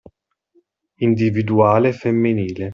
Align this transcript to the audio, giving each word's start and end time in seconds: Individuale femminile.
Individuale 1.03 1.93
femminile. 1.93 2.69